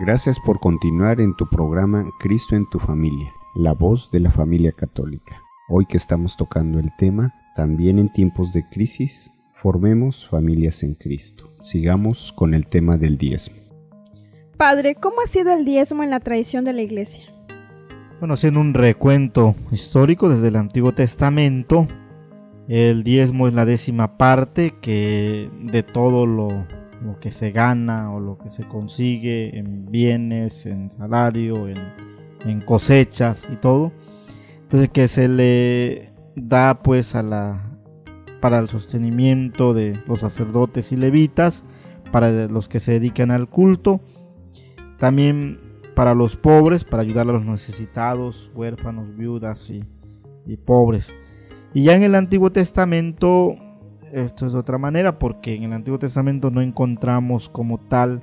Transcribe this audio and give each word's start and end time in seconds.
Gracias 0.00 0.38
por 0.38 0.60
continuar 0.60 1.20
en 1.20 1.34
tu 1.34 1.48
programa 1.48 2.08
Cristo 2.20 2.54
en 2.54 2.70
tu 2.70 2.78
familia, 2.78 3.32
la 3.56 3.72
voz 3.72 4.12
de 4.12 4.20
la 4.20 4.30
familia 4.30 4.70
católica. 4.70 5.42
Hoy 5.68 5.86
que 5.86 5.96
estamos 5.96 6.36
tocando 6.36 6.78
el 6.78 6.94
tema, 6.96 7.34
también 7.56 7.98
en 7.98 8.12
tiempos 8.12 8.52
de 8.52 8.64
crisis, 8.68 9.32
formemos 9.54 10.24
familias 10.28 10.84
en 10.84 10.94
Cristo. 10.94 11.50
Sigamos 11.60 12.32
con 12.32 12.54
el 12.54 12.68
tema 12.68 12.96
del 12.96 13.18
diezmo. 13.18 13.56
Padre, 14.56 14.94
¿cómo 14.94 15.20
ha 15.20 15.26
sido 15.26 15.52
el 15.52 15.64
diezmo 15.64 16.04
en 16.04 16.10
la 16.10 16.20
tradición 16.20 16.64
de 16.64 16.74
la 16.74 16.82
iglesia? 16.82 17.24
Bueno, 18.20 18.34
haciendo 18.34 18.60
un 18.60 18.74
recuento 18.74 19.56
histórico 19.72 20.28
desde 20.28 20.46
el 20.46 20.56
Antiguo 20.56 20.94
Testamento, 20.94 21.88
el 22.68 23.02
diezmo 23.02 23.48
es 23.48 23.54
la 23.54 23.64
décima 23.64 24.16
parte 24.16 24.76
que 24.80 25.50
de 25.60 25.82
todo 25.82 26.24
lo, 26.24 26.68
lo, 27.02 27.18
que 27.20 27.30
se 27.30 27.50
gana 27.50 28.12
o 28.12 28.20
lo 28.20 28.38
que 28.38 28.50
se 28.50 28.66
consigue 28.66 29.58
en 29.58 29.86
bienes, 29.86 30.66
en 30.66 30.90
salario, 30.90 31.68
en, 31.68 31.78
en 32.44 32.60
cosechas 32.60 33.48
y 33.52 33.56
todo. 33.56 33.92
Entonces 34.62 34.90
que 34.90 35.08
se 35.08 35.28
le 35.28 36.12
da 36.34 36.82
pues 36.82 37.14
a 37.14 37.22
la 37.22 37.68
para 38.40 38.58
el 38.58 38.68
sostenimiento 38.68 39.74
de 39.74 39.98
los 40.06 40.20
sacerdotes 40.20 40.92
y 40.92 40.96
levitas, 40.96 41.64
para 42.12 42.46
los 42.46 42.68
que 42.68 42.80
se 42.80 42.92
dedican 42.92 43.30
al 43.30 43.48
culto, 43.48 44.00
también 44.98 45.60
para 45.94 46.14
los 46.14 46.36
pobres, 46.36 46.84
para 46.84 47.02
ayudar 47.02 47.28
a 47.28 47.32
los 47.32 47.44
necesitados, 47.44 48.50
huérfanos, 48.54 49.16
viudas 49.16 49.70
y, 49.70 49.84
pobres. 50.64 51.14
Y 51.74 51.82
ya 51.82 51.94
en 51.94 52.02
el 52.02 52.14
Antiguo 52.14 52.50
Testamento, 52.50 53.56
esto 54.12 54.46
es 54.46 54.52
de 54.52 54.58
otra 54.58 54.78
manera, 54.78 55.18
porque 55.18 55.54
en 55.54 55.64
el 55.64 55.72
Antiguo 55.72 55.98
Testamento 55.98 56.50
no 56.50 56.60
encontramos 56.60 57.48
como 57.48 57.78
tal 57.78 58.20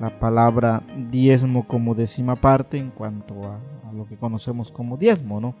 la 0.00 0.18
palabra 0.18 0.82
diezmo 1.10 1.66
como 1.66 1.94
décima 1.94 2.36
parte 2.36 2.78
en 2.78 2.90
cuanto 2.90 3.44
a, 3.44 3.58
lo 3.92 4.06
que 4.06 4.16
conocemos 4.16 4.70
como 4.70 4.96
diezmo, 4.96 5.40
¿no? 5.40 5.54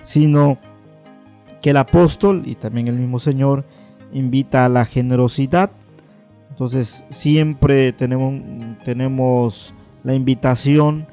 Sino 0.00 0.58
que 1.60 1.70
el 1.70 1.76
apóstol 1.76 2.42
y 2.46 2.54
también 2.54 2.88
el 2.88 2.94
mismo 2.94 3.18
Señor 3.18 3.64
invita 4.12 4.64
a 4.64 4.68
la 4.68 4.84
generosidad. 4.84 5.70
Entonces 6.50 7.04
siempre 7.10 7.92
tenemos, 7.92 8.40
tenemos 8.84 9.74
la 10.02 10.14
invitación 10.14 11.06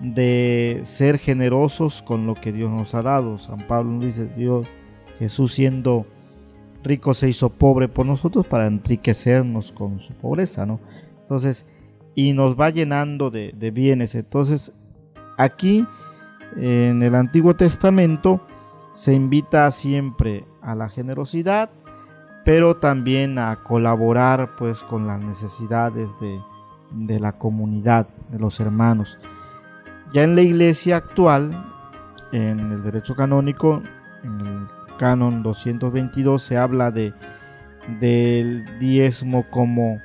de 0.00 0.80
ser 0.82 1.18
generosos 1.18 2.02
con 2.02 2.26
lo 2.26 2.34
que 2.34 2.52
Dios 2.52 2.70
nos 2.70 2.94
ha 2.94 3.02
dado. 3.02 3.38
San 3.38 3.60
Pablo 3.66 4.00
dice, 4.00 4.26
Dios, 4.26 4.66
Jesús 5.18 5.54
siendo 5.54 6.04
rico 6.82 7.14
se 7.14 7.28
hizo 7.28 7.50
pobre 7.50 7.88
por 7.88 8.06
nosotros 8.06 8.46
para 8.46 8.66
enriquecernos 8.66 9.72
con 9.72 10.00
su 10.00 10.12
pobreza, 10.14 10.66
¿no? 10.66 10.80
Entonces, 11.20 11.66
y 12.14 12.32
nos 12.32 12.58
va 12.58 12.70
llenando 12.70 13.30
de, 13.30 13.52
bienes. 13.72 14.14
Entonces, 14.14 14.72
aquí 15.38 15.86
en 16.56 17.02
el 17.02 17.14
Antiguo 17.14 17.54
Testamento 17.54 18.40
se 18.92 19.14
invita 19.14 19.70
siempre 19.70 20.44
a 20.60 20.74
la 20.74 20.88
generosidad, 20.88 21.70
pero 22.44 22.76
también 22.76 23.38
a 23.38 23.62
colaborar 23.62 24.56
pues 24.58 24.82
con 24.82 25.06
las 25.06 25.22
necesidades 25.24 26.10
de, 26.20 26.38
de 26.90 27.20
la 27.20 27.32
comunidad, 27.32 28.08
de 28.30 28.38
los 28.38 28.60
hermanos. 28.60 29.18
Ya 30.12 30.24
en 30.24 30.34
la 30.34 30.42
iglesia 30.42 30.96
actual, 30.96 31.64
en 32.32 32.72
el 32.72 32.82
derecho 32.82 33.14
canónico, 33.14 33.82
en 34.24 34.40
el 34.40 34.68
canon 35.02 35.42
222 35.42 36.40
se 36.40 36.56
habla 36.56 36.92
de 36.92 37.12
del 37.98 38.78
diezmo 38.78 39.44
como 39.50 39.98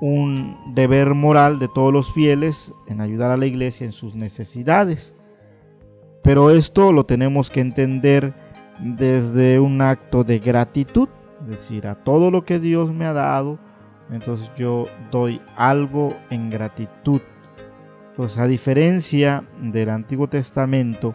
un 0.00 0.72
deber 0.74 1.12
moral 1.12 1.58
de 1.58 1.68
todos 1.68 1.92
los 1.92 2.10
fieles 2.14 2.72
en 2.86 3.02
ayudar 3.02 3.30
a 3.32 3.36
la 3.36 3.44
iglesia 3.44 3.84
en 3.84 3.92
sus 3.92 4.14
necesidades. 4.14 5.14
Pero 6.22 6.50
esto 6.50 6.90
lo 6.90 7.04
tenemos 7.04 7.50
que 7.50 7.60
entender 7.60 8.32
desde 8.80 9.60
un 9.60 9.82
acto 9.82 10.24
de 10.24 10.38
gratitud, 10.38 11.10
es 11.42 11.46
decir, 11.46 11.86
a 11.86 11.96
todo 11.96 12.30
lo 12.30 12.46
que 12.46 12.58
Dios 12.58 12.94
me 12.94 13.04
ha 13.04 13.12
dado, 13.12 13.58
entonces 14.10 14.50
yo 14.56 14.86
doy 15.10 15.42
algo 15.54 16.16
en 16.30 16.48
gratitud. 16.48 17.20
Entonces, 18.08 18.38
a 18.38 18.46
diferencia 18.46 19.44
del 19.60 19.90
Antiguo 19.90 20.28
Testamento, 20.28 21.14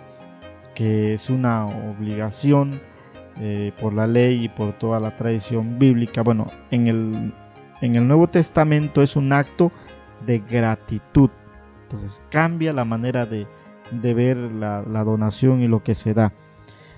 que 0.76 1.14
es 1.14 1.30
una 1.30 1.66
obligación 1.66 2.82
eh, 3.40 3.72
por 3.80 3.94
la 3.94 4.08
ley 4.08 4.46
y 4.46 4.50
por 4.50 4.74
toda 4.74 5.00
la 5.00 5.16
tradición 5.16 5.80
bíblica, 5.80 6.22
bueno, 6.22 6.48
en 6.70 6.88
el, 6.88 7.34
en 7.82 7.96
el 7.96 8.08
Nuevo 8.08 8.28
Testamento 8.28 9.02
es 9.02 9.16
un 9.16 9.34
acto 9.34 9.72
de 10.26 10.40
gratitud. 10.40 11.30
Entonces 11.84 12.22
cambia 12.30 12.74
la 12.74 12.86
manera 12.86 13.26
de, 13.26 13.48
de 13.92 14.14
ver 14.14 14.38
la, 14.38 14.84
la, 14.84 15.04
donación 15.04 15.62
y 15.62 15.68
lo 15.68 15.84
que 15.84 15.96
se 15.96 16.14
da. 16.14 16.34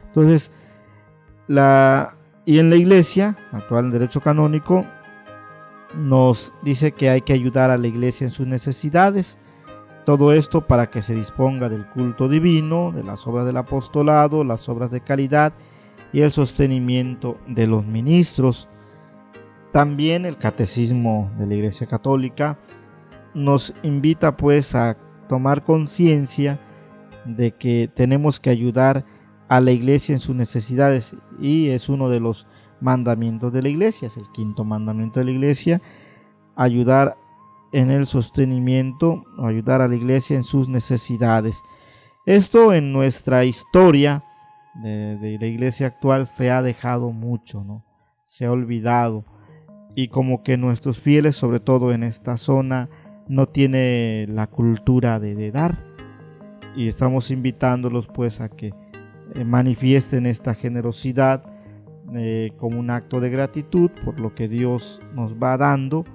Entonces, 0.08 0.52
la, 1.48 2.16
y 2.46 2.60
en 2.60 2.70
la 2.70 2.76
iglesia, 2.76 3.36
actual 3.52 3.92
derecho 3.92 4.22
canónico, 4.22 4.86
nos 5.96 6.54
dice 6.64 6.92
que 6.92 7.10
hay 7.10 7.22
que 7.22 7.34
ayudar 7.34 7.70
a 7.70 7.78
la 7.78 7.88
iglesia 7.88 8.26
en 8.26 8.32
sus 8.32 8.48
necesidades. 8.48 9.38
Todo 10.06 10.34
esto 10.34 10.68
para 10.68 10.90
que 10.90 11.02
se 11.02 11.16
disponga 11.16 11.70
del 11.70 11.88
culto 11.88 12.28
divino, 12.28 12.92
de 12.92 13.04
las 13.04 13.26
obras 13.26 13.46
del 13.46 13.58
apostolado, 13.58 14.44
las 14.44 14.68
obras 14.68 14.92
de 14.92 15.02
caridad 15.02 15.54
y 16.12 16.22
el 16.22 16.32
sostenimiento 16.32 17.38
de 17.48 17.68
los 17.68 17.86
ministros. 17.86 18.68
También 19.72 20.26
el 20.26 20.38
catecismo 20.38 21.32
de 21.40 21.48
la 21.48 21.56
Iglesia 21.56 21.88
Católica 21.88 22.60
nos 23.34 23.74
invita 23.82 24.36
pues 24.36 24.76
a 24.76 24.98
tomar 25.28 25.64
conciencia 25.64 26.60
de 27.26 27.52
que 27.52 27.90
tenemos 27.94 28.40
que 28.40 28.50
ayudar 28.50 29.06
a 29.48 29.62
la 29.62 29.72
iglesia 29.72 30.14
en 30.14 30.20
sus 30.20 30.36
necesidades 30.36 31.16
y 31.40 31.70
es 31.70 31.90
uno 31.90 32.10
de 32.10 32.20
los 32.20 32.48
mandamientos 32.82 33.54
de 33.54 33.62
la 33.62 33.70
iglesia, 33.70 34.08
es 34.08 34.18
el 34.18 34.30
quinto 34.32 34.64
mandamiento 34.64 35.20
de 35.20 35.26
la 35.26 35.32
iglesia, 35.32 35.82
ayudar 36.56 37.18
en 37.74 37.92
el 37.92 38.08
sostenimiento 38.08 39.26
o 39.38 39.46
ayudar 39.46 39.82
a 39.82 39.88
la 39.88 39.96
iglesia 39.96 40.38
en 40.38 40.44
sus 40.44 40.70
necesidades. 40.70 41.62
Esto 42.26 42.74
en 42.74 42.94
nuestra 42.94 43.44
historia 43.44 44.24
de, 44.76 45.38
la 45.40 45.48
iglesia 45.48 45.88
actual 45.88 46.26
se 46.28 46.50
ha 46.50 46.62
dejado 46.62 47.12
mucho, 47.12 47.64
¿no? 47.64 47.84
Se 48.24 48.46
ha 48.46 48.52
olvidado 48.52 49.26
y 49.96 50.08
como 50.08 50.42
que 50.44 50.58
nuestros 50.58 51.00
fieles, 51.00 51.36
sobre 51.36 51.60
todo 51.60 51.92
en 51.92 52.04
esta 52.04 52.38
zona, 52.38 52.90
no 53.28 53.46
tiene 53.46 54.26
la 54.30 54.48
cultura 54.48 55.20
de, 55.20 55.36
de 55.36 55.52
dar 55.52 55.94
y 56.76 56.88
estamos 56.88 57.32
invitándolos 57.32 58.08
pues 58.08 58.42
a 58.42 58.50
que 58.50 58.74
eh, 59.36 59.44
manifiesten 59.44 60.26
esta 60.26 60.54
generosidad 60.54 61.44
eh, 62.16 62.52
como 62.58 62.80
un 62.80 62.90
acto 62.90 63.20
de 63.20 63.30
gratitud 63.30 63.90
por 64.04 64.20
lo 64.20 64.36
que 64.36 64.48
Dios 64.48 65.02
nos 65.14 65.36
va 65.36 65.58
dando, 65.58 66.06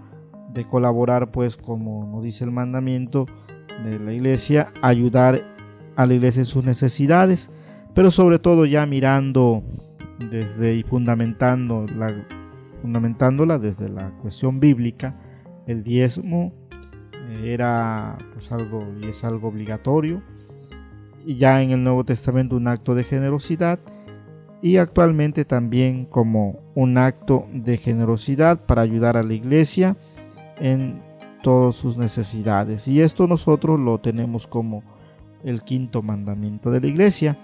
de 0.53 0.67
colaborar 0.67 1.31
pues 1.31 1.57
como 1.57 2.07
nos 2.07 2.23
dice 2.23 2.45
el 2.45 2.51
mandamiento 2.51 3.27
de 3.85 3.99
la 3.99 4.13
iglesia, 4.13 4.73
ayudar 4.83 5.43
a 5.97 6.07
la 6.07 6.15
iglesia 6.15 6.41
en 6.41 6.47
sus 6.47 6.65
necesidades, 6.65 7.51
pero 7.95 8.11
sobre 8.11 8.39
todo 8.39 8.67
ya 8.67 8.87
mirando 8.87 9.63
desde 10.31 10.75
y 10.75 10.83
fundamentando 10.83 11.87
la, 11.97 12.13
fundamentándola 12.83 13.59
desde 13.59 13.89
la 13.89 14.11
cuestión 14.23 14.61
bíblica, 14.61 15.17
el 15.67 15.83
diezmo 15.83 16.53
eh, 17.13 17.53
era 17.53 18.17
pues 18.33 18.51
algo 18.53 18.85
y 19.01 19.09
es 19.09 19.25
algo 19.25 19.49
obligatorio, 19.49 20.23
y 21.27 21.37
ya 21.37 21.63
en 21.63 21.71
el 21.71 21.85
Nuevo 21.85 22.05
Testamento 22.05 22.57
un 22.57 22.69
acto 22.69 22.95
de 22.95 23.05
generosidad, 23.05 23.79
y 24.61 24.77
actualmente 24.77 25.45
también 25.45 26.05
como 26.05 26.59
un 26.75 26.99
acto 26.99 27.47
de 27.53 27.77
generosidad 27.77 28.65
para 28.67 28.83
ayudar 28.83 29.17
a 29.17 29.23
la 29.23 29.35
iglesia 29.35 29.97
en 30.61 31.03
todas 31.43 31.77
sus 31.77 31.97
necesidades. 31.97 32.89
Y 32.89 33.01
esto 33.01 33.27
nosotros 33.27 33.79
lo 33.79 33.99
tenemos 33.99 34.47
como 34.47 34.83
el 35.45 35.63
quinto 35.63 36.03
mandamiento 36.03 36.71
de 36.71 36.81
la 36.81 36.87
iglesia. 36.87 37.39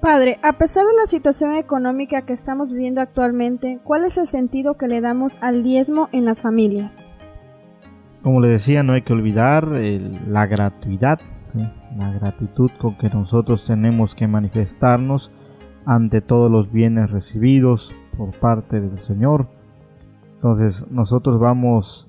Padre, 0.00 0.38
a 0.42 0.52
pesar 0.52 0.86
de 0.86 0.94
la 0.94 1.06
situación 1.06 1.54
económica 1.56 2.22
que 2.22 2.32
estamos 2.32 2.70
viviendo 2.70 3.00
actualmente, 3.00 3.80
¿cuál 3.82 4.04
es 4.04 4.16
el 4.16 4.28
sentido 4.28 4.76
que 4.76 4.86
le 4.86 5.00
damos 5.00 5.36
al 5.40 5.64
diezmo 5.64 6.08
en 6.12 6.24
las 6.24 6.40
familias? 6.40 7.10
Como 8.22 8.40
le 8.40 8.48
decía, 8.48 8.82
no 8.82 8.92
hay 8.92 9.02
que 9.02 9.12
olvidar 9.12 9.66
la 9.66 10.46
gratuidad, 10.46 11.20
la 11.96 12.12
gratitud 12.12 12.70
con 12.78 12.96
que 12.96 13.08
nosotros 13.08 13.66
tenemos 13.66 14.14
que 14.14 14.28
manifestarnos 14.28 15.32
ante 15.84 16.20
todos 16.20 16.50
los 16.50 16.70
bienes 16.70 17.10
recibidos 17.10 17.94
por 18.16 18.30
parte 18.38 18.80
del 18.80 19.00
Señor. 19.00 19.48
Entonces 20.38 20.86
nosotros 20.88 21.40
vamos 21.40 22.08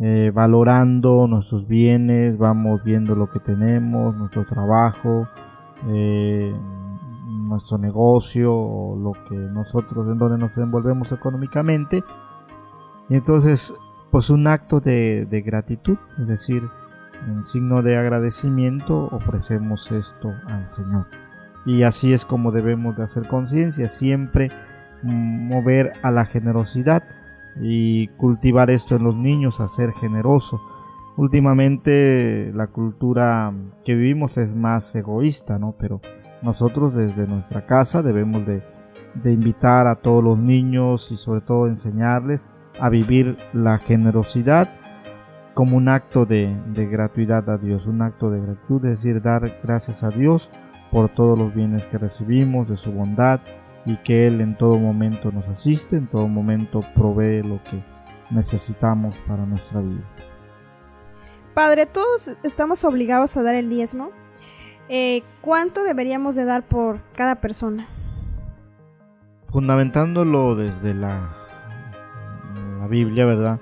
eh, 0.00 0.32
valorando 0.32 1.26
nuestros 1.26 1.68
bienes, 1.68 2.38
vamos 2.38 2.82
viendo 2.82 3.14
lo 3.14 3.28
que 3.28 3.38
tenemos, 3.38 4.16
nuestro 4.16 4.46
trabajo, 4.46 5.28
eh, 5.88 6.54
nuestro 7.48 7.76
negocio, 7.76 8.54
o 8.54 8.96
lo 8.96 9.12
que 9.28 9.36
nosotros 9.36 10.08
en 10.08 10.16
donde 10.16 10.38
nos 10.38 10.56
envolvemos 10.56 11.12
económicamente. 11.12 12.02
Y 13.10 13.14
entonces 13.14 13.74
pues 14.10 14.30
un 14.30 14.46
acto 14.46 14.80
de, 14.80 15.26
de 15.26 15.42
gratitud, 15.42 15.98
es 16.18 16.26
decir, 16.28 16.62
en 17.28 17.44
signo 17.44 17.82
de 17.82 17.98
agradecimiento 17.98 19.10
ofrecemos 19.12 19.92
esto 19.92 20.32
al 20.46 20.66
Señor. 20.66 21.08
Y 21.66 21.82
así 21.82 22.14
es 22.14 22.24
como 22.24 22.52
debemos 22.52 22.96
de 22.96 23.02
hacer 23.02 23.28
conciencia, 23.28 23.86
siempre 23.88 24.50
mover 25.02 25.92
a 26.02 26.10
la 26.10 26.24
generosidad 26.24 27.02
y 27.60 28.08
cultivar 28.08 28.70
esto 28.70 28.96
en 28.96 29.04
los 29.04 29.16
niños, 29.16 29.60
a 29.60 29.68
ser 29.68 29.92
generoso. 29.92 30.60
Últimamente 31.16 32.52
la 32.54 32.66
cultura 32.66 33.52
que 33.84 33.94
vivimos 33.94 34.36
es 34.36 34.54
más 34.54 34.94
egoísta, 34.94 35.58
¿no? 35.58 35.74
Pero 35.78 36.00
nosotros 36.42 36.94
desde 36.94 37.26
nuestra 37.26 37.66
casa 37.66 38.02
debemos 38.02 38.44
de, 38.46 38.62
invitar 39.24 39.86
a 39.86 39.96
todos 39.96 40.22
los 40.22 40.38
niños 40.38 41.10
y 41.10 41.16
sobre 41.16 41.40
todo 41.40 41.66
enseñarles 41.66 42.50
a 42.78 42.90
vivir 42.90 43.38
la 43.54 43.78
generosidad 43.78 44.68
como 45.54 45.78
un 45.78 45.88
acto 45.88 46.26
de, 46.26 46.54
de, 46.74 46.86
gratuidad 46.86 47.48
a 47.48 47.56
Dios, 47.56 47.86
un 47.86 48.02
acto 48.02 48.30
de 48.30 48.42
gratitud, 48.42 48.84
es 48.84 49.02
decir, 49.02 49.22
dar 49.22 49.58
gracias 49.62 50.04
a 50.04 50.10
Dios 50.10 50.50
por 50.90 51.08
todos 51.08 51.38
los 51.38 51.54
bienes 51.54 51.86
que 51.86 51.96
recibimos, 51.96 52.68
de 52.68 52.76
su 52.76 52.92
bondad 52.92 53.40
y 53.86 53.96
que 53.98 54.26
Él 54.26 54.40
en 54.40 54.58
todo 54.58 54.78
momento 54.78 55.30
nos 55.30 55.48
asiste, 55.48 55.96
en 55.96 56.08
todo 56.08 56.26
momento 56.26 56.80
provee 56.94 57.42
lo 57.42 57.62
que 57.62 57.82
necesitamos 58.30 59.14
para 59.28 59.46
nuestra 59.46 59.80
vida. 59.80 60.04
Padre, 61.54 61.86
todos 61.86 62.28
estamos 62.42 62.84
obligados 62.84 63.36
a 63.36 63.42
dar 63.42 63.54
el 63.54 63.70
diezmo. 63.70 64.10
Eh, 64.88 65.22
¿Cuánto 65.40 65.84
deberíamos 65.84 66.34
de 66.34 66.44
dar 66.44 66.62
por 66.62 67.00
cada 67.14 67.36
persona? 67.36 67.86
Fundamentándolo 69.50 70.54
desde 70.54 70.92
la, 70.92 71.30
la 72.80 72.86
Biblia, 72.88 73.24
¿verdad? 73.24 73.60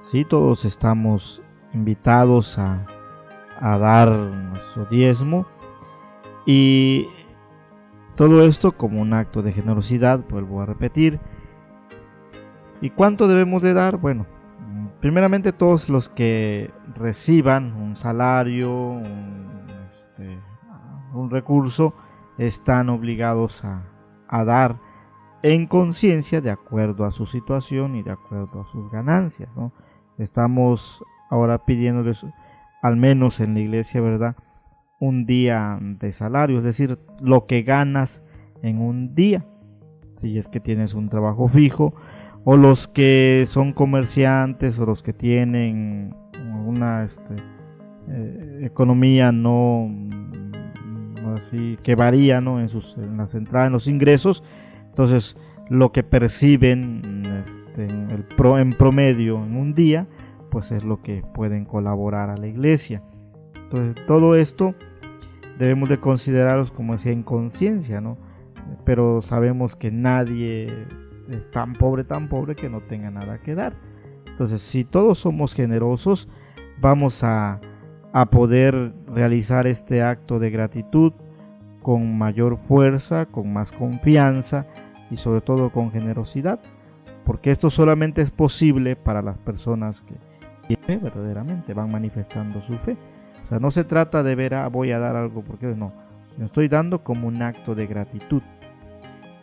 Sí, 0.00 0.24
todos 0.24 0.64
estamos 0.64 1.42
invitados 1.72 2.58
a, 2.58 2.84
a 3.60 3.78
dar 3.78 4.10
nuestro 4.10 4.86
diezmo 4.86 5.46
y 6.46 7.08
todo 8.16 8.42
esto 8.44 8.72
como 8.72 9.00
un 9.00 9.12
acto 9.12 9.42
de 9.42 9.52
generosidad, 9.52 10.24
vuelvo 10.28 10.62
a 10.62 10.66
repetir. 10.66 11.20
¿Y 12.80 12.90
cuánto 12.90 13.28
debemos 13.28 13.62
de 13.62 13.74
dar? 13.74 13.98
Bueno, 13.98 14.26
primeramente 15.00 15.52
todos 15.52 15.88
los 15.88 16.08
que 16.08 16.70
reciban 16.94 17.74
un 17.74 17.94
salario, 17.94 18.72
un, 18.72 19.66
este, 19.88 20.38
un 21.12 21.30
recurso, 21.30 21.94
están 22.38 22.88
obligados 22.88 23.64
a, 23.64 23.84
a 24.28 24.44
dar 24.44 24.80
en 25.42 25.66
conciencia 25.66 26.40
de 26.40 26.50
acuerdo 26.50 27.04
a 27.04 27.10
su 27.10 27.26
situación 27.26 27.96
y 27.96 28.02
de 28.02 28.12
acuerdo 28.12 28.62
a 28.62 28.66
sus 28.66 28.90
ganancias. 28.90 29.56
¿no? 29.56 29.72
Estamos 30.18 31.04
ahora 31.30 31.64
pidiéndoles, 31.64 32.24
al 32.82 32.96
menos 32.96 33.40
en 33.40 33.54
la 33.54 33.60
iglesia, 33.60 34.00
¿verdad? 34.00 34.36
Un 34.98 35.26
día 35.26 35.78
de 35.80 36.12
salario, 36.12 36.58
es 36.58 36.64
decir, 36.64 36.98
lo 37.20 37.46
que 37.46 37.62
ganas 37.62 38.22
en 38.62 38.80
un 38.80 39.14
día, 39.14 39.44
si 40.16 40.38
es 40.38 40.48
que 40.48 40.60
tienes 40.60 40.94
un 40.94 41.08
trabajo 41.08 41.48
fijo, 41.48 41.94
o 42.44 42.56
los 42.56 42.86
que 42.88 43.44
son 43.46 43.72
comerciantes 43.72 44.78
o 44.78 44.86
los 44.86 45.02
que 45.02 45.12
tienen 45.12 46.14
una 46.64 47.04
este, 47.04 47.34
eh, 48.08 48.60
economía 48.62 49.32
no, 49.32 49.90
así 51.34 51.76
que 51.82 51.96
varía 51.96 52.40
¿no? 52.40 52.60
en, 52.60 52.68
sus, 52.68 52.96
en 52.98 53.16
las 53.16 53.34
entradas, 53.34 53.66
en 53.66 53.72
los 53.72 53.88
ingresos, 53.88 54.44
entonces 54.86 55.36
lo 55.68 55.90
que 55.90 56.04
perciben 56.04 57.22
este, 57.44 57.86
en 57.86 58.72
promedio 58.72 59.44
en 59.44 59.56
un 59.56 59.74
día, 59.74 60.06
pues 60.50 60.70
es 60.70 60.84
lo 60.84 61.02
que 61.02 61.22
pueden 61.34 61.64
colaborar 61.64 62.30
a 62.30 62.36
la 62.36 62.46
iglesia. 62.46 63.02
Entonces 63.66 64.06
todo 64.06 64.36
esto 64.36 64.74
debemos 65.58 65.88
de 65.88 65.98
considerarlos 65.98 66.70
como 66.70 66.92
decía 66.92 67.12
en 67.12 67.22
conciencia, 67.22 68.00
¿no? 68.00 68.16
Pero 68.84 69.22
sabemos 69.22 69.74
que 69.74 69.90
nadie 69.90 70.86
es 71.28 71.50
tan 71.50 71.72
pobre, 71.74 72.04
tan 72.04 72.28
pobre 72.28 72.54
que 72.54 72.68
no 72.68 72.80
tenga 72.80 73.10
nada 73.10 73.38
que 73.38 73.54
dar. 73.54 73.74
Entonces, 74.26 74.60
si 74.60 74.84
todos 74.84 75.18
somos 75.18 75.54
generosos, 75.54 76.28
vamos 76.80 77.24
a, 77.24 77.60
a 78.12 78.26
poder 78.26 78.92
realizar 79.06 79.66
este 79.66 80.02
acto 80.02 80.38
de 80.38 80.50
gratitud 80.50 81.12
con 81.82 82.18
mayor 82.18 82.58
fuerza, 82.68 83.26
con 83.26 83.52
más 83.52 83.72
confianza 83.72 84.66
y 85.10 85.16
sobre 85.16 85.40
todo 85.40 85.70
con 85.70 85.90
generosidad, 85.90 86.60
porque 87.24 87.50
esto 87.50 87.70
solamente 87.70 88.22
es 88.22 88.30
posible 88.30 88.96
para 88.96 89.22
las 89.22 89.38
personas 89.38 90.02
que 90.02 90.16
verdaderamente 90.86 91.74
van 91.74 91.90
manifestando 91.90 92.60
su 92.60 92.74
fe. 92.74 92.96
O 93.46 93.48
sea, 93.48 93.60
no 93.60 93.70
se 93.70 93.84
trata 93.84 94.24
de 94.24 94.34
ver, 94.34 94.54
ah, 94.54 94.68
voy 94.68 94.90
a 94.90 94.98
dar 94.98 95.14
algo, 95.14 95.42
porque 95.42 95.66
no, 95.68 95.92
me 96.36 96.44
estoy 96.44 96.66
dando 96.66 97.04
como 97.04 97.28
un 97.28 97.42
acto 97.42 97.76
de 97.76 97.86
gratitud. 97.86 98.42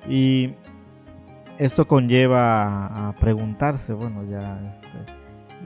Y 0.09 0.55
esto 1.57 1.87
conlleva 1.87 3.07
a, 3.07 3.13
preguntarse, 3.13 3.93
bueno, 3.93 4.25
ya, 4.29 4.59
este, 4.69 4.97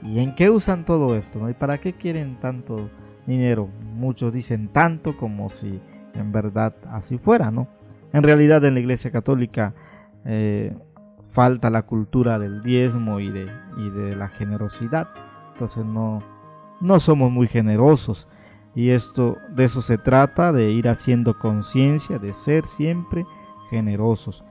¿y 0.04 0.20
en 0.20 0.36
qué 0.36 0.50
usan 0.50 0.84
todo 0.84 1.16
esto? 1.16 1.50
¿Y 1.50 1.54
para 1.54 1.78
qué 1.78 1.94
quieren 1.94 2.38
tanto 2.38 2.88
dinero? 3.26 3.68
Muchos 3.94 4.32
dicen 4.32 4.68
tanto 4.68 5.16
como 5.16 5.48
si 5.48 5.80
en 6.14 6.30
verdad 6.30 6.76
así 6.92 7.18
fuera, 7.18 7.50
¿no? 7.50 7.66
En 8.12 8.22
realidad 8.22 8.64
en 8.64 8.74
la 8.74 8.80
Iglesia 8.80 9.10
Católica 9.10 9.74
eh, 10.24 10.76
falta 11.32 11.70
la 11.70 11.82
cultura 11.82 12.38
del 12.38 12.60
diezmo 12.60 13.18
y 13.18 13.30
de, 13.30 13.50
y 13.78 13.90
de 13.90 14.14
la 14.14 14.28
generosidad. 14.28 15.08
Entonces 15.52 15.84
no, 15.84 16.22
no 16.80 17.00
somos 17.00 17.30
muy 17.30 17.48
generosos. 17.48 18.28
Y 18.74 18.90
esto 18.90 19.36
de 19.50 19.64
eso 19.64 19.82
se 19.82 19.98
trata, 19.98 20.52
de 20.52 20.70
ir 20.70 20.88
haciendo 20.88 21.38
conciencia, 21.38 22.18
de 22.18 22.32
ser 22.32 22.64
siempre 22.64 23.26
generosos. 23.70 24.44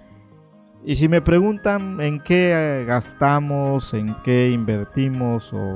Y 0.83 0.95
si 0.95 1.09
me 1.09 1.21
preguntan 1.21 2.00
en 2.01 2.19
qué 2.19 2.51
eh, 2.53 2.85
gastamos, 2.85 3.94
en 3.94 4.15
qué 4.24 4.50
invertimos 4.50 5.53
o, 5.53 5.75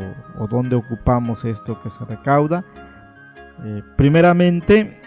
dónde 0.50 0.75
ocupamos 0.75 1.44
esto 1.45 1.81
que 1.81 1.89
se 1.89 2.06
recauda, 2.06 2.63
eh, 3.63 3.83
primeramente 3.97 5.00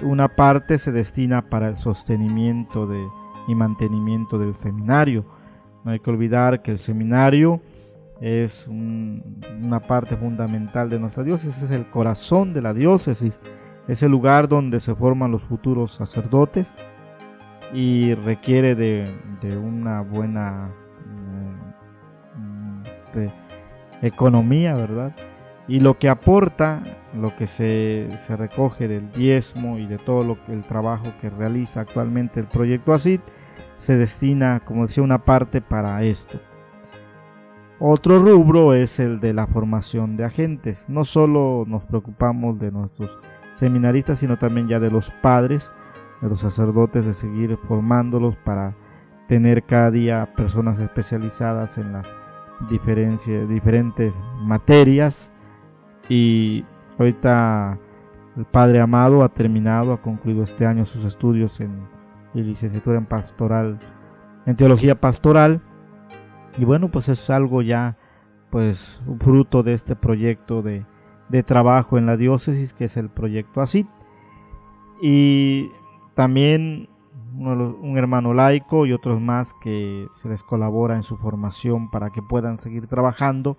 una 0.00 0.28
parte 0.28 0.78
se 0.78 0.92
destina 0.92 1.42
para 1.42 1.68
el 1.68 1.76
sostenimiento 1.76 2.86
de, 2.86 3.04
y 3.46 3.54
mantenimiento 3.54 4.38
del 4.38 4.54
seminario. 4.54 5.24
No 5.84 5.92
hay 5.92 6.00
que 6.00 6.10
olvidar 6.10 6.62
que 6.62 6.72
el 6.72 6.78
seminario 6.78 7.60
es 8.20 8.66
una 8.66 9.80
parte 9.80 10.16
fundamental 10.16 10.90
de 10.90 10.98
nuestra 10.98 11.22
diócesis, 11.22 11.62
es 11.62 11.70
el 11.70 11.88
corazón 11.88 12.52
de 12.52 12.62
la 12.62 12.74
diócesis, 12.74 13.40
es 13.86 14.02
el 14.02 14.10
lugar 14.10 14.48
donde 14.48 14.80
se 14.80 14.94
forman 14.94 15.30
los 15.30 15.42
futuros 15.42 15.92
sacerdotes 15.92 16.74
y 17.72 18.14
requiere 18.14 18.74
de, 18.74 19.06
una 19.56 20.00
buena 20.00 20.70
mm, 22.36 22.82
este, 22.90 23.30
economía, 24.02 24.74
¿verdad? 24.74 25.14
Y 25.68 25.80
lo 25.80 25.98
que 25.98 26.08
aporta, 26.08 26.82
lo 27.14 27.36
que 27.36 27.46
se, 27.46 28.08
se, 28.16 28.36
recoge 28.36 28.88
del 28.88 29.12
diezmo 29.12 29.78
y 29.78 29.86
de 29.86 29.98
todo 29.98 30.24
lo, 30.24 30.38
el 30.48 30.64
trabajo 30.64 31.12
que 31.20 31.30
realiza 31.30 31.80
actualmente 31.80 32.40
el 32.40 32.46
proyecto 32.46 32.94
ACID, 32.94 33.20
se 33.76 33.96
destina, 33.96 34.60
como 34.64 34.86
decía, 34.86 35.04
una 35.04 35.24
parte 35.24 35.60
para 35.60 36.02
esto. 36.02 36.40
Otro 37.80 38.18
rubro 38.18 38.74
es 38.74 38.98
el 38.98 39.20
de 39.20 39.32
la 39.32 39.46
formación 39.46 40.16
de 40.16 40.24
agentes. 40.24 40.88
No 40.88 41.04
solo 41.04 41.64
nos 41.66 41.84
preocupamos 41.84 42.58
de 42.58 42.72
nuestros 42.72 43.16
seminaristas, 43.52 44.18
sino 44.18 44.36
también 44.36 44.66
ya 44.66 44.80
de 44.80 44.90
los 44.90 45.10
padres, 45.10 45.72
de 46.20 46.28
los 46.28 46.40
sacerdotes, 46.40 47.06
de 47.06 47.14
seguir 47.14 47.56
formándolos 47.68 48.36
para 48.36 48.74
tener 49.28 49.62
cada 49.62 49.92
día 49.92 50.28
personas 50.36 50.80
especializadas 50.80 51.78
en 51.78 51.92
las 51.92 52.08
diferentes 52.68 54.20
materias. 54.42 55.30
Y 56.08 56.64
ahorita 56.98 57.78
el 58.36 58.44
Padre 58.44 58.80
Amado 58.80 59.22
ha 59.22 59.28
terminado, 59.28 59.92
ha 59.92 60.02
concluido 60.02 60.42
este 60.42 60.66
año 60.66 60.84
sus 60.84 61.04
estudios 61.04 61.60
en, 61.60 61.86
licenciatura 62.34 62.98
en 62.98 63.06
pastoral, 63.06 63.78
en 64.46 64.56
teología 64.56 65.00
pastoral. 65.00 65.60
Y 66.58 66.64
bueno, 66.64 66.90
pues 66.90 67.08
es 67.08 67.30
algo 67.30 67.62
ya, 67.62 67.96
pues, 68.50 69.02
fruto 69.20 69.62
de 69.62 69.74
este 69.74 69.96
proyecto 69.96 70.60
de, 70.60 70.84
de 71.28 71.42
trabajo 71.42 71.98
en 71.98 72.06
la 72.06 72.16
diócesis, 72.16 72.74
que 72.74 72.84
es 72.84 72.96
el 72.96 73.08
proyecto 73.08 73.60
ACID. 73.60 73.86
Y 75.00 75.70
también 76.14 76.88
un 77.36 77.96
hermano 77.96 78.34
laico 78.34 78.86
y 78.86 78.92
otros 78.92 79.20
más 79.20 79.54
que 79.54 80.08
se 80.12 80.28
les 80.28 80.42
colabora 80.42 80.96
en 80.96 81.04
su 81.04 81.16
formación 81.16 81.90
para 81.90 82.10
que 82.10 82.22
puedan 82.22 82.56
seguir 82.56 82.88
trabajando 82.88 83.56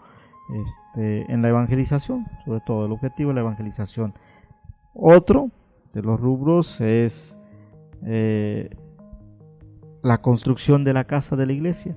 este, 0.53 1.32
en 1.32 1.41
la 1.41 1.50
evangelización, 1.50 2.25
sobre 2.44 2.60
todo 2.62 2.86
el 2.86 2.91
objetivo 2.91 3.29
de 3.29 3.36
la 3.36 3.41
evangelización. 3.41 4.13
Otro 4.94 5.51
de 5.94 6.01
los 6.01 6.20
rubros 6.20 6.82
es 6.82 7.38
eh, 8.03 8.70
la 10.01 10.22
construcción 10.22 10.84
de 10.84 10.94
la 10.94 11.06
casa 11.06 11.36
de 11.36 11.46
la 11.46 11.53
iglesia. 11.53 11.96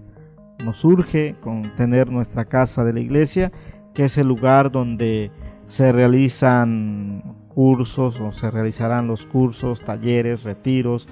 Nos 0.64 0.78
surge 0.78 1.36
con 1.40 1.74
tener 1.76 2.10
nuestra 2.10 2.44
casa 2.44 2.84
de 2.84 2.92
la 2.92 3.00
iglesia, 3.00 3.52
que 3.94 4.04
es 4.04 4.18
el 4.18 4.28
lugar 4.28 4.70
donde 4.70 5.30
se 5.64 5.92
realizan 5.92 7.22
cursos 7.48 8.20
o 8.20 8.32
se 8.32 8.50
realizarán 8.50 9.06
los 9.06 9.26
cursos, 9.26 9.80
talleres, 9.80 10.44
retiros, 10.44 11.08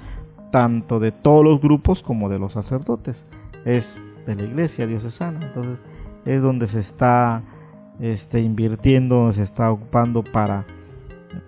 tanto 0.51 0.99
de 0.99 1.13
todos 1.13 1.45
los 1.45 1.61
grupos 1.61 2.03
como 2.03 2.29
de 2.29 2.39
los 2.39 2.55
sacerdotes. 2.55 3.27
Es 3.65 3.99
de 4.27 4.35
la 4.35 4.43
iglesia 4.45 4.87
diocesana, 4.87 5.41
entonces 5.43 5.83
es 6.25 6.43
donde 6.43 6.67
se 6.67 6.81
está 6.81 7.43
este, 8.01 8.41
invirtiendo, 8.41 9.33
se 9.33 9.43
está 9.43 9.71
ocupando 9.71 10.23
para, 10.23 10.65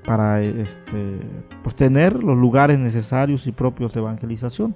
para 0.04 0.42
este, 0.42 1.18
pues 1.62 1.74
tener 1.74 2.22
los 2.22 2.36
lugares 2.36 2.78
necesarios 2.78 3.46
y 3.46 3.52
propios 3.52 3.94
de 3.94 4.00
evangelización. 4.00 4.74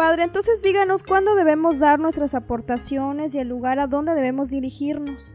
Padre, 0.00 0.22
entonces 0.22 0.62
díganos 0.62 1.02
cuándo 1.02 1.34
debemos 1.34 1.78
dar 1.78 2.00
nuestras 2.00 2.34
aportaciones 2.34 3.34
y 3.34 3.38
el 3.38 3.48
lugar 3.48 3.78
a 3.78 3.86
dónde 3.86 4.14
debemos 4.14 4.48
dirigirnos. 4.48 5.34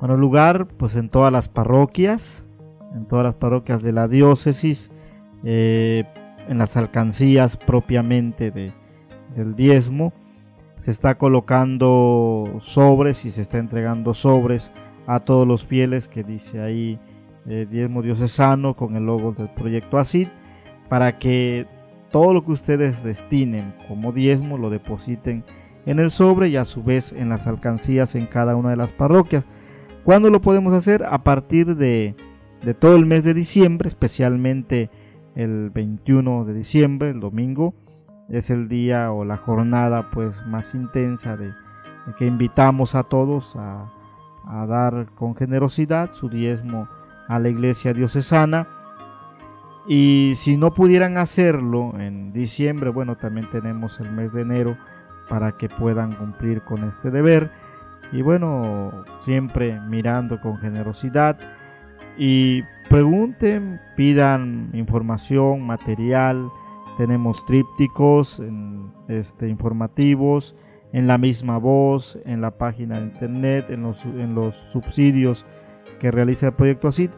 Bueno, 0.00 0.16
lugar, 0.16 0.66
pues 0.66 0.96
en 0.96 1.08
todas 1.08 1.32
las 1.32 1.48
parroquias, 1.48 2.48
en 2.96 3.06
todas 3.06 3.24
las 3.24 3.36
parroquias 3.36 3.80
de 3.84 3.92
la 3.92 4.08
diócesis, 4.08 4.90
eh, 5.44 6.02
en 6.48 6.58
las 6.58 6.76
alcancías 6.76 7.56
propiamente 7.56 8.50
de, 8.50 8.72
del 9.36 9.54
diezmo, 9.54 10.12
se 10.78 10.90
está 10.90 11.16
colocando 11.16 12.56
sobres 12.58 13.24
y 13.24 13.30
se 13.30 13.42
está 13.42 13.58
entregando 13.58 14.14
sobres 14.14 14.72
a 15.06 15.20
todos 15.20 15.46
los 15.46 15.64
fieles 15.64 16.08
que 16.08 16.24
dice 16.24 16.60
ahí 16.60 16.98
eh, 17.46 17.68
diezmo 17.70 18.02
diocesano 18.02 18.74
con 18.74 18.96
el 18.96 19.06
logo 19.06 19.30
del 19.30 19.48
proyecto 19.50 19.96
ACID 19.96 20.26
para 20.88 21.20
que 21.20 21.68
todo 22.14 22.32
lo 22.32 22.44
que 22.44 22.52
ustedes 22.52 23.02
destinen 23.02 23.74
como 23.88 24.12
diezmo 24.12 24.56
lo 24.56 24.70
depositen 24.70 25.42
en 25.84 25.98
el 25.98 26.12
sobre 26.12 26.46
y 26.46 26.54
a 26.54 26.64
su 26.64 26.84
vez 26.84 27.12
en 27.12 27.28
las 27.28 27.48
alcancías 27.48 28.14
en 28.14 28.26
cada 28.26 28.54
una 28.54 28.70
de 28.70 28.76
las 28.76 28.92
parroquias. 28.92 29.44
¿Cuándo 30.04 30.30
lo 30.30 30.40
podemos 30.40 30.72
hacer? 30.74 31.02
A 31.02 31.24
partir 31.24 31.74
de, 31.74 32.14
todo 32.78 32.94
el 32.94 33.04
mes 33.04 33.24
de 33.24 33.34
diciembre, 33.34 33.88
especialmente 33.88 34.90
el 35.34 35.70
21 35.70 36.44
de 36.44 36.54
diciembre, 36.54 37.10
el 37.10 37.18
domingo, 37.18 37.74
es 38.28 38.48
el 38.48 38.68
día 38.68 39.10
o 39.10 39.24
la 39.24 39.36
jornada 39.36 40.12
pues 40.12 40.46
más 40.46 40.76
intensa 40.76 41.36
de, 41.36 41.50
que 42.16 42.28
invitamos 42.28 42.94
a 42.94 43.02
todos 43.02 43.56
a, 43.56 43.92
a 44.46 44.66
dar 44.66 45.06
con 45.16 45.34
generosidad 45.34 46.12
su 46.12 46.28
diezmo 46.28 46.86
a 47.26 47.40
la 47.40 47.48
iglesia 47.48 47.92
diocesana 47.92 48.68
y 49.86 50.32
si 50.36 50.56
no 50.56 50.72
pudieran 50.72 51.18
hacerlo 51.18 51.92
en 51.98 52.32
diciembre, 52.32 52.90
bueno, 52.90 53.16
también 53.16 53.48
tenemos 53.50 54.00
el 54.00 54.10
mes 54.10 54.32
de 54.32 54.42
enero 54.42 54.76
para 55.28 55.52
que 55.52 55.68
puedan 55.68 56.12
cumplir 56.12 56.62
con 56.62 56.84
este 56.84 57.10
deber. 57.10 57.50
Y 58.12 58.22
bueno, 58.22 59.04
siempre 59.22 59.78
mirando 59.80 60.40
con 60.40 60.56
generosidad 60.58 61.38
y 62.16 62.62
pregunten, 62.88 63.80
pidan 63.96 64.70
información, 64.72 65.66
material. 65.66 66.48
Tenemos 66.96 67.44
trípticos 67.44 68.40
este, 69.08 69.48
informativos 69.48 70.56
en 70.92 71.06
la 71.08 71.18
misma 71.18 71.58
voz, 71.58 72.18
en 72.24 72.40
la 72.40 72.52
página 72.52 73.00
de 73.00 73.06
internet, 73.06 73.66
en 73.68 73.82
los, 73.82 74.04
en 74.04 74.34
los 74.34 74.54
subsidios 74.54 75.44
que 75.98 76.10
realiza 76.10 76.46
el 76.46 76.52
proyecto 76.54 76.88
ACID 76.88 77.10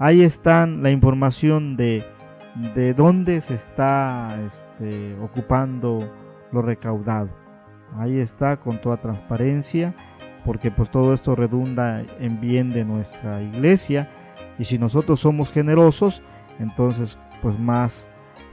Ahí 0.00 0.22
están 0.22 0.84
la 0.84 0.90
información 0.90 1.76
de, 1.76 2.04
de 2.74 2.94
dónde 2.94 3.40
se 3.40 3.54
está 3.54 4.38
este, 4.46 5.16
ocupando 5.20 6.08
lo 6.52 6.62
recaudado. 6.62 7.30
Ahí 7.96 8.20
está 8.20 8.58
con 8.58 8.80
toda 8.80 8.98
transparencia, 8.98 9.96
porque 10.44 10.70
pues 10.70 10.88
todo 10.92 11.12
esto 11.14 11.34
redunda 11.34 12.02
en 12.20 12.40
bien 12.40 12.70
de 12.70 12.84
nuestra 12.84 13.42
iglesia. 13.42 14.08
Y 14.56 14.64
si 14.64 14.78
nosotros 14.78 15.18
somos 15.18 15.50
generosos, 15.50 16.22
entonces 16.60 17.18
pues 17.42 17.58
más 17.58 18.08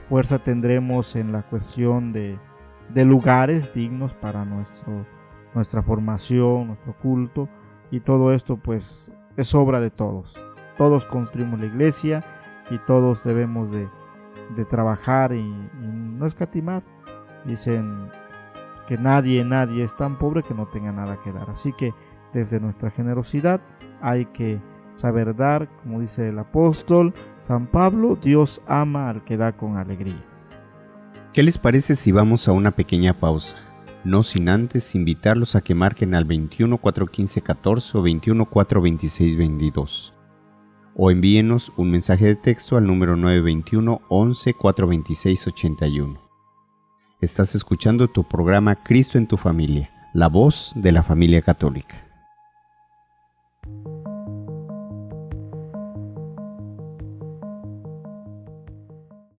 fuerza 0.08 0.40
tendremos 0.40 1.14
en 1.14 1.30
la 1.30 1.42
cuestión 1.42 2.12
de, 2.12 2.40
de 2.92 3.04
lugares 3.04 3.72
dignos 3.72 4.14
para 4.14 4.44
nuestro, 4.44 5.06
nuestra 5.54 5.80
formación, 5.80 6.66
nuestro 6.66 6.92
culto. 6.98 7.48
Y 7.92 8.00
todo 8.00 8.32
esto 8.32 8.56
pues 8.56 9.12
es 9.36 9.54
obra 9.54 9.78
de 9.78 9.92
todos 9.92 10.44
todos 10.76 11.04
construimos 11.06 11.60
la 11.60 11.66
iglesia 11.66 12.24
y 12.70 12.78
todos 12.78 13.24
debemos 13.24 13.70
de, 13.70 13.88
trabajar 14.66 15.32
y, 15.32 15.42
no 15.80 16.26
escatimar. 16.26 16.82
Dicen 17.44 18.08
que 18.86 18.96
nadie, 18.98 19.44
nadie 19.44 19.82
es 19.82 19.96
tan 19.96 20.18
pobre 20.18 20.42
que 20.42 20.54
no 20.54 20.66
tenga 20.66 20.92
nada 20.92 21.18
que 21.22 21.32
dar. 21.32 21.50
Así 21.50 21.72
que 21.72 21.94
desde 22.32 22.60
nuestra 22.60 22.90
generosidad 22.90 23.60
hay 24.00 24.26
que 24.26 24.60
saber 24.92 25.36
dar, 25.36 25.68
como 25.82 26.00
dice 26.00 26.28
el 26.28 26.38
apóstol 26.38 27.12
San 27.40 27.66
Pablo, 27.66 28.16
Dios 28.16 28.62
ama 28.66 29.10
al 29.10 29.24
que 29.24 29.36
da 29.36 29.52
con 29.52 29.76
alegría. 29.76 30.24
¿Qué 31.32 31.42
les 31.42 31.58
parece 31.58 31.96
si 31.96 32.12
vamos 32.12 32.48
a 32.48 32.52
una 32.52 32.70
pequeña 32.70 33.12
pausa? 33.12 33.58
No 34.04 34.22
sin 34.22 34.48
antes 34.48 34.94
invitarlos 34.94 35.54
a 35.54 35.60
que 35.60 35.74
marquen 35.74 36.14
al 36.14 36.24
21 36.24 36.78
415 36.78 37.42
14 37.42 37.98
o 37.98 38.02
21 38.02 38.46
426 38.46 39.36
22 39.36 40.15
o 40.98 41.10
envíenos 41.10 41.72
un 41.76 41.90
mensaje 41.90 42.24
de 42.26 42.36
texto 42.36 42.76
al 42.76 42.86
número 42.86 43.16
921 43.16 44.00
11 44.08 44.54
426 44.54 45.46
81. 45.46 46.20
Estás 47.20 47.54
escuchando 47.54 48.08
tu 48.08 48.24
programa 48.24 48.82
Cristo 48.82 49.18
en 49.18 49.26
tu 49.26 49.36
familia, 49.36 49.90
la 50.14 50.28
voz 50.28 50.72
de 50.74 50.92
la 50.92 51.02
familia 51.02 51.42
católica. 51.42 52.05